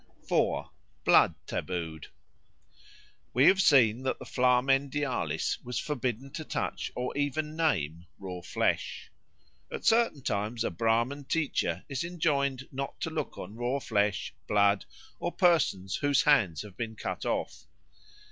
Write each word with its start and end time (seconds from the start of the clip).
4. 0.27 0.71
Blood 1.03 1.35
tabooed 1.45 2.07
WE 3.35 3.45
have 3.45 3.61
seen 3.61 4.01
that 4.01 4.17
the 4.17 4.25
Flamen 4.25 4.89
Dialis 4.89 5.61
was 5.63 5.77
forbidden 5.77 6.31
to 6.31 6.43
touch 6.43 6.91
or 6.95 7.15
even 7.15 7.55
name 7.55 8.07
raw 8.17 8.41
flesh. 8.41 9.11
At 9.71 9.85
certain 9.85 10.23
times 10.23 10.63
a 10.63 10.71
Brahman 10.71 11.25
teacher 11.25 11.85
is 11.87 12.03
enjoined 12.03 12.67
not 12.71 12.99
to 13.01 13.11
look 13.11 13.37
on 13.37 13.53
raw 13.55 13.77
flesh, 13.77 14.33
blood, 14.47 14.85
or 15.19 15.31
persons 15.31 15.97
whose 15.97 16.23
hands 16.23 16.63
have 16.63 16.75
been 16.75 16.95
cut 16.95 17.23
off. 17.23 17.67